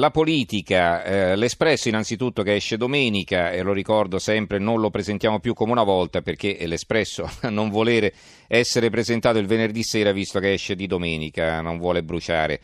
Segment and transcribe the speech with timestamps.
[0.00, 5.40] La politica, eh, l'Espresso innanzitutto che esce domenica e lo ricordo sempre non lo presentiamo
[5.40, 8.14] più come una volta perché l'Espresso non volere
[8.48, 12.60] essere presentato il venerdì sera visto che esce di domenica, non vuole bruciare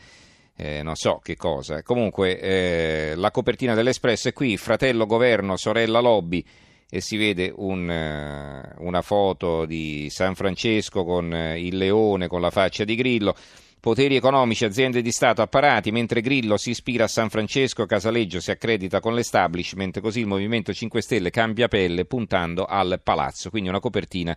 [0.55, 1.83] eh, non so che cosa.
[1.83, 6.43] Comunque eh, la copertina dell'Espresso è qui, fratello governo, sorella lobby
[6.89, 12.41] e si vede un, uh, una foto di San Francesco con uh, il leone con
[12.41, 13.35] la faccia di Grillo.
[13.79, 18.49] Poteri economici, aziende di Stato, apparati, mentre Grillo si ispira a San Francesco, Casaleggio si
[18.49, 23.79] accredita con l'establishment, così il Movimento 5 Stelle cambia pelle puntando al palazzo, quindi una
[23.79, 24.35] copertina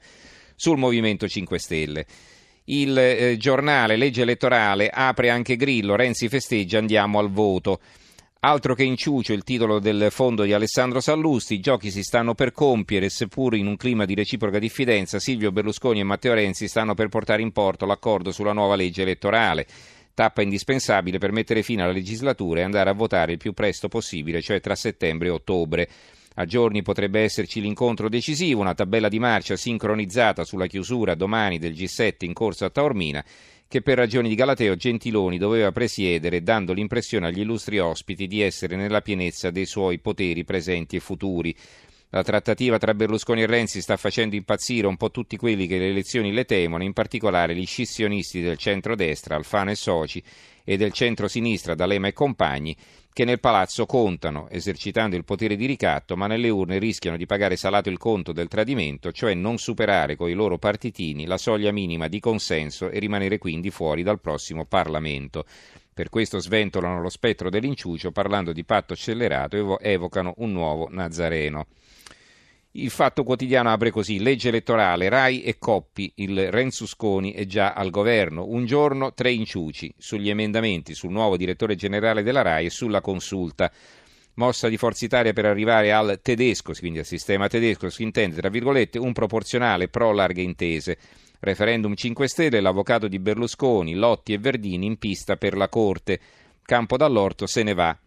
[0.55, 2.07] sul Movimento 5 Stelle.
[2.65, 7.81] Il eh, giornale Legge elettorale apre anche Grillo, Renzi festeggia, andiamo al voto.
[8.43, 12.53] Altro che inciucio il titolo del fondo di Alessandro Sallusti, i giochi si stanno per
[12.53, 17.09] compiere, seppur in un clima di reciproca diffidenza, Silvio Berlusconi e Matteo Renzi stanno per
[17.09, 19.67] portare in porto l'accordo sulla nuova legge elettorale,
[20.15, 24.41] tappa indispensabile per mettere fine alla legislatura e andare a votare il più presto possibile,
[24.41, 25.89] cioè tra settembre e ottobre.
[26.35, 31.73] A giorni potrebbe esserci l'incontro decisivo, una tabella di marcia sincronizzata sulla chiusura domani del
[31.73, 33.25] G7 in corso a Taormina
[33.71, 38.75] che per ragioni di Galateo Gentiloni doveva presiedere, dando l'impressione agli illustri ospiti di essere
[38.75, 41.55] nella pienezza dei suoi poteri presenti e futuri.
[42.13, 45.91] La trattativa tra Berlusconi e Renzi sta facendo impazzire un po' tutti quelli che le
[45.91, 50.21] elezioni le temono, in particolare gli scissionisti del centro-destra, Alfano e Soci,
[50.65, 52.77] e del centro-sinistra, D'Alema e compagni,
[53.13, 57.55] che nel palazzo contano, esercitando il potere di ricatto, ma nelle urne rischiano di pagare
[57.55, 62.09] salato il conto del tradimento, cioè non superare con i loro partitini la soglia minima
[62.09, 65.45] di consenso e rimanere quindi fuori dal prossimo Parlamento.
[65.93, 71.67] Per questo sventolano lo spettro dell'inciucio, parlando di patto accelerato e evocano un nuovo Nazareno.
[72.73, 77.91] Il Fatto Quotidiano apre così: legge elettorale, Rai e Coppi, il Renzusconi è già al
[77.91, 78.47] governo.
[78.47, 83.73] Un giorno tre inciuci sugli emendamenti, sul nuovo direttore generale della Rai e sulla consulta.
[84.35, 88.49] Mossa di Forza Italia per arrivare al tedesco, quindi al sistema tedesco, si intende tra
[88.49, 90.97] virgolette un proporzionale pro larghe intese.
[91.41, 96.21] Referendum 5 Stelle, l'avvocato di Berlusconi, Lotti e Verdini in pista per la Corte.
[96.63, 97.99] Campo dall'orto se ne va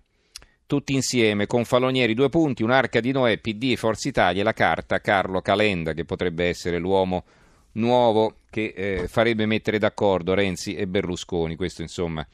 [0.65, 4.53] tutti insieme, con Falonieri due punti, un'arca di Noè, PD e Forza Italia e la
[4.53, 7.25] carta Carlo Calenda, che potrebbe essere l'uomo
[7.73, 11.55] nuovo che eh, farebbe mettere d'accordo Renzi e Berlusconi.
[11.55, 12.25] Questo insomma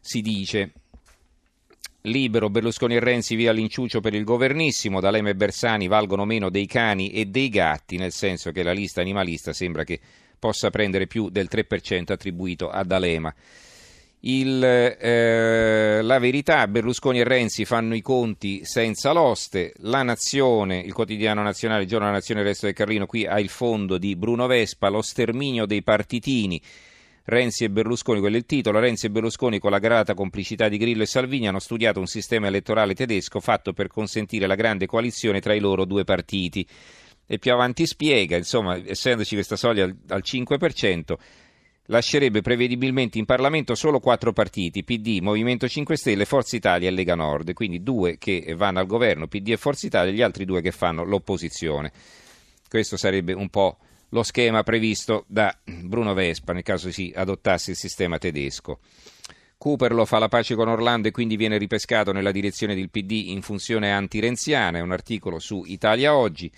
[0.00, 0.72] si dice.
[2.02, 6.66] Libero, Berlusconi e Renzi via l'inciucio per il governissimo, D'Alema e Bersani valgono meno dei
[6.66, 10.00] cani e dei gatti, nel senso che la lista animalista sembra che
[10.38, 13.34] possa prendere più del 3% attribuito a D'Alema.
[14.20, 20.92] Il, eh, la verità, Berlusconi e Renzi fanno i conti senza l'oste, la Nazione, il
[20.92, 24.16] quotidiano nazionale, il giorno della Nazione, il resto del Carlino, qui ha il fondo di
[24.16, 26.60] Bruno Vespa, lo sterminio dei partitini.
[27.28, 30.78] Renzi e Berlusconi, quello è il titolo, Renzi e Berlusconi con la grata complicità di
[30.78, 35.40] Grillo e Salvini hanno studiato un sistema elettorale tedesco fatto per consentire la grande coalizione
[35.40, 36.66] tra i loro due partiti.
[37.30, 41.14] E più avanti spiega, insomma, essendoci questa soglia al 5%,
[41.88, 47.14] lascerebbe prevedibilmente in Parlamento solo quattro partiti, PD, Movimento 5 Stelle, Forza Italia e Lega
[47.14, 50.62] Nord, quindi due che vanno al governo, PD e Forza Italia, e gli altri due
[50.62, 51.92] che fanno l'opposizione.
[52.66, 53.76] Questo sarebbe un po'
[54.10, 58.78] lo schema previsto da Bruno Vespa nel caso si adottasse il sistema tedesco.
[59.58, 63.42] Cooperlo fa la pace con Orlando e quindi viene ripescato nella direzione del PD in
[63.42, 66.50] funzione antirenziana, è un articolo su Italia Oggi.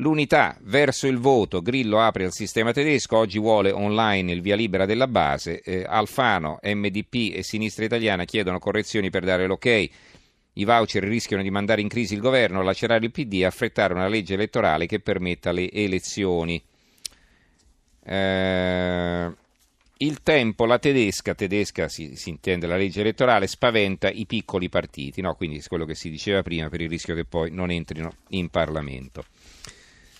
[0.00, 4.86] L'unità verso il voto, Grillo apre il sistema tedesco, oggi vuole online il via libera
[4.86, 9.66] della base, eh, Alfano, MDP e Sinistra Italiana chiedono correzioni per dare l'ok.
[9.66, 14.06] I voucher rischiano di mandare in crisi il governo, lacerare il PD e affrettare una
[14.06, 16.62] legge elettorale che permetta le elezioni.
[18.04, 19.32] Eh,
[19.96, 25.20] il tempo, la tedesca, tedesca si, si, intende la legge elettorale, spaventa i piccoli partiti,
[25.20, 25.34] no?
[25.34, 29.24] quindi quello che si diceva prima per il rischio che poi non entrino in Parlamento.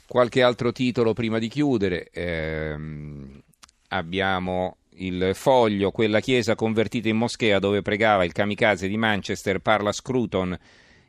[0.09, 2.09] Qualche altro titolo prima di chiudere.
[2.11, 3.43] Ehm,
[3.89, 9.93] abbiamo il foglio, quella chiesa convertita in moschea dove pregava il kamikaze di Manchester, parla
[9.93, 10.59] Scruton,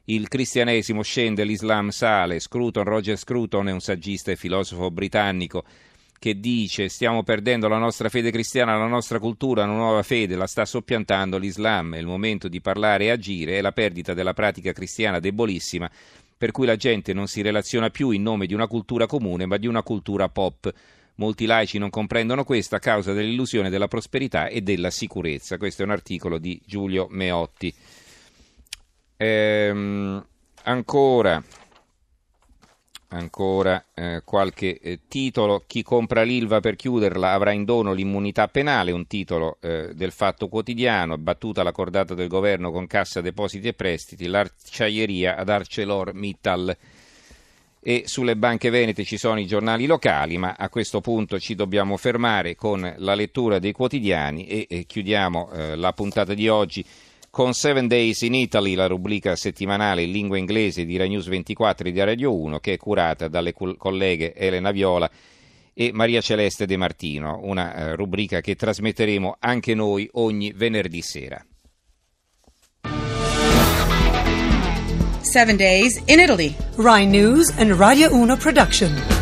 [0.06, 2.42] il cristianesimo scende, l'Islam sale.
[2.42, 5.64] Scruton, Roger Scruton è un saggista e filosofo britannico
[6.20, 10.46] che dice stiamo perdendo la nostra fede cristiana, la nostra cultura, una nuova fede, la
[10.46, 14.74] sta soppiantando l'Islam, è il momento di parlare e agire, è la perdita della pratica
[14.74, 15.90] cristiana debolissima
[16.40, 19.58] per cui la gente non si relaziona più in nome di una cultura comune, ma
[19.58, 20.74] di una cultura pop.
[21.16, 25.58] Molti laici non comprendono questo a causa dell'illusione della prosperità e della sicurezza.
[25.58, 27.76] Questo è un articolo di Giulio Meotti.
[29.18, 30.26] Ehm,
[30.64, 31.44] ancora,
[33.10, 35.64] ancora eh, qualche eh, titolo.
[35.66, 40.48] Chi compra l'Ilva per chiuderla avrà in dono l'immunità penale, un titolo eh, del Fatto
[40.48, 46.78] Quotidiano, battuta la cordata del governo con Cassa Depositi e Prestiti, l'acciaieria ad ArcelorMittal.
[47.82, 51.96] E sulle banche venete ci sono i giornali locali, ma a questo punto ci dobbiamo
[51.96, 56.86] fermare con la lettura dei quotidiani e, e chiudiamo eh, la puntata di oggi
[57.30, 61.88] con Seven Days in Italy, la rubrica settimanale in lingua inglese di Rai News 24
[61.88, 65.10] e di Radio 1, che è curata dalle colleghe Elena Viola
[65.74, 71.44] e Maria Celeste De Martino, una eh, rubrica che trasmetteremo anche noi ogni venerdì sera.
[75.22, 76.56] Seven Days in Italy.
[76.76, 79.19] Rai News and Radio 1 production.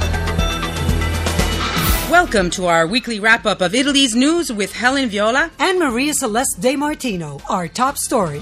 [2.19, 6.59] Welcome to our weekly wrap up of Italy's news with Helen Viola and Maria Celeste
[6.59, 8.41] De Martino, our top story.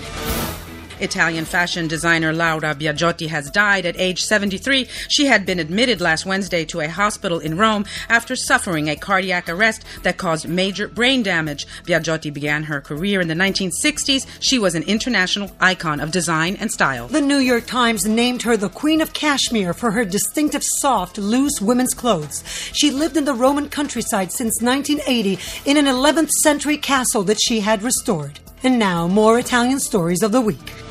[1.00, 4.88] Italian fashion designer Laura Biagiotti has died at age 73.
[5.10, 9.50] She had been admitted last Wednesday to a hospital in Rome after suffering a cardiac
[9.50, 11.68] arrest that caused major brain damage.
[11.84, 14.26] Biagiotti began her career in the 1960s.
[14.40, 17.08] She was an international icon of design and style.
[17.08, 21.62] The New York Times named her the Queen of Kashmir for her distinctive soft, loose
[21.62, 22.44] women's clothes.
[22.74, 25.40] She lived in the Roman countryside since 1980
[25.70, 28.40] in an 11th century castle that she had restored.
[28.64, 30.85] And now, more Italian stories of the week.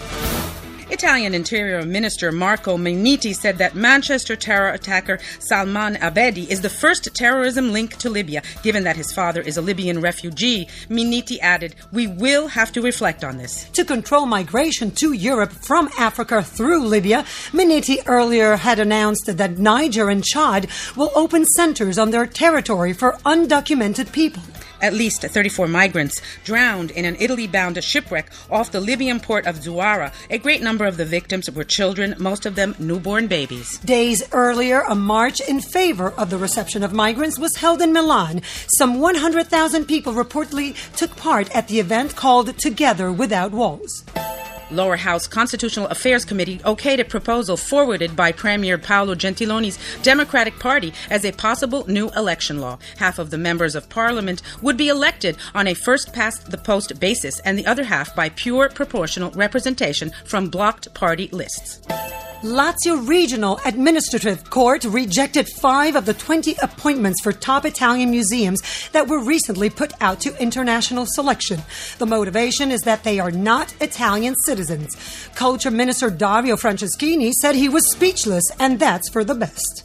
[0.90, 7.14] Italian Interior Minister Marco Minniti said that Manchester terror attacker Salman Abedi is the first
[7.14, 10.66] terrorism link to Libya, given that his father is a Libyan refugee.
[10.88, 13.64] Minniti added, We will have to reflect on this.
[13.70, 17.22] To control migration to Europe from Africa through Libya,
[17.52, 23.18] Minniti earlier had announced that Niger and Chad will open centers on their territory for
[23.24, 24.42] undocumented people.
[24.80, 29.56] At least 34 migrants drowned in an Italy bound shipwreck off the Libyan port of
[29.56, 30.12] Zuara.
[30.30, 33.78] A great number of the victims were children, most of them newborn babies.
[33.78, 38.42] Days earlier, a march in favor of the reception of migrants was held in Milan.
[38.78, 44.04] Some 100,000 people reportedly took part at the event called Together Without Walls.
[44.74, 50.92] Lower House Constitutional Affairs Committee okayed a proposal forwarded by Premier Paolo Gentiloni's Democratic Party
[51.10, 52.78] as a possible new election law.
[52.98, 56.98] Half of the members of parliament would be elected on a first past the post
[57.00, 61.80] basis, and the other half by pure proportional representation from blocked party lists.
[62.42, 68.60] Lazio Regional Administrative Court rejected five of the 20 appointments for top Italian museums
[68.92, 71.62] that were recently put out to international selection.
[71.98, 74.94] The motivation is that they are not Italian citizens.
[75.34, 79.84] Culture Minister Dario Franceschini said he was speechless, and that's for the best.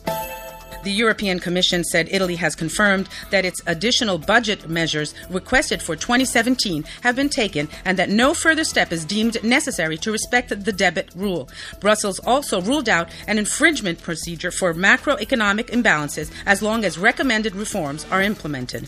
[0.83, 6.85] The European Commission said Italy has confirmed that its additional budget measures requested for 2017
[7.01, 11.09] have been taken and that no further step is deemed necessary to respect the debit
[11.15, 11.49] rule.
[11.81, 18.05] Brussels also ruled out an infringement procedure for macroeconomic imbalances as long as recommended reforms
[18.09, 18.87] are implemented.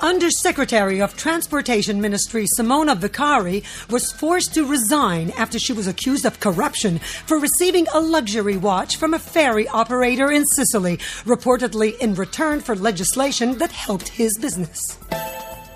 [0.00, 6.38] Undersecretary of Transportation Ministry Simona Vicari was forced to resign after she was accused of
[6.38, 12.60] corruption for receiving a luxury watch from a ferry operator in Sicily, reportedly in return
[12.60, 14.98] for legislation that helped his business.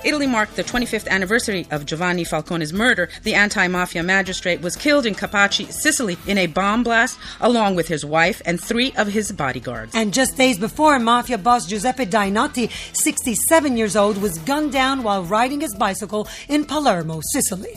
[0.05, 3.09] Italy marked the 25th anniversary of Giovanni Falcone's murder.
[3.23, 7.89] The anti mafia magistrate was killed in Capaci, Sicily, in a bomb blast, along with
[7.89, 9.95] his wife and three of his bodyguards.
[9.95, 15.25] And just days before, mafia boss Giuseppe Dainotti, 67 years old, was gunned down while
[15.25, 17.75] riding his bicycle in Palermo, Sicily.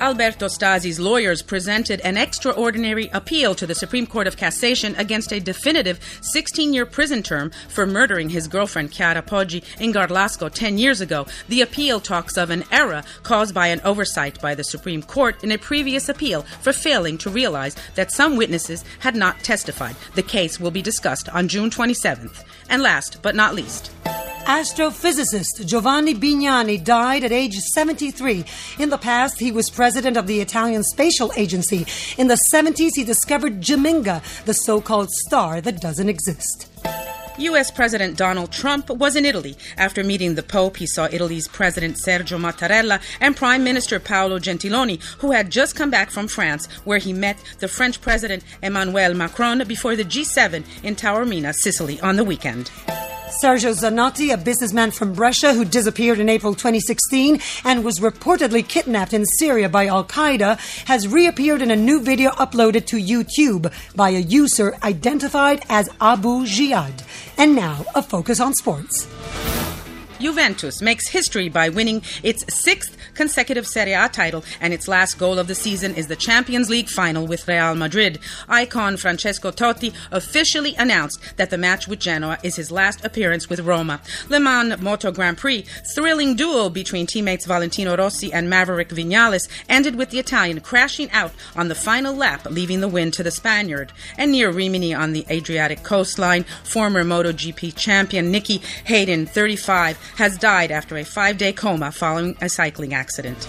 [0.00, 5.40] Alberto Stasi's lawyers presented an extraordinary appeal to the Supreme Court of Cassation against a
[5.40, 11.00] definitive 16 year prison term for murdering his girlfriend Chiara Poggi in Garlasco 10 years
[11.00, 11.26] ago.
[11.48, 15.52] The appeal talks of an error caused by an oversight by the Supreme Court in
[15.52, 19.96] a previous appeal for failing to realize that some witnesses had not testified.
[20.16, 22.44] The case will be discussed on June 27th.
[22.68, 23.92] And last but not least,
[24.46, 28.44] Astrophysicist Giovanni Bignani died at age 73.
[28.78, 31.86] In the past, he was president of the Italian Spatial Agency.
[32.18, 36.68] In the 70s, he discovered Geminga, the so called star that doesn't exist.
[37.38, 37.70] U.S.
[37.70, 39.56] President Donald Trump was in Italy.
[39.78, 45.02] After meeting the Pope, he saw Italy's President Sergio Mattarella and Prime Minister Paolo Gentiloni,
[45.20, 49.66] who had just come back from France, where he met the French President Emmanuel Macron
[49.66, 52.70] before the G7 in Taormina, Sicily, on the weekend.
[53.42, 59.12] Sergio Zanotti, a businessman from Brescia who disappeared in April 2016 and was reportedly kidnapped
[59.12, 64.10] in Syria by Al Qaeda, has reappeared in a new video uploaded to YouTube by
[64.10, 67.02] a user identified as Abu Jihad.
[67.36, 69.06] And now, a focus on sports.
[70.24, 75.38] Juventus makes history by winning its sixth consecutive Serie A title, and its last goal
[75.38, 78.18] of the season is the Champions League final with Real Madrid.
[78.48, 83.60] Icon Francesco Totti officially announced that the match with Genoa is his last appearance with
[83.60, 84.00] Roma.
[84.30, 89.94] Le Mans Moto Grand Prix, thrilling duel between teammates Valentino Rossi and Maverick Vinales ended
[89.94, 93.92] with the Italian crashing out on the final lap, leaving the win to the Spaniard.
[94.16, 100.70] And near Rimini on the Adriatic coastline, former MotoGP champion Nicky Hayden, 35, has died
[100.70, 103.48] after a five day coma following a cycling accident.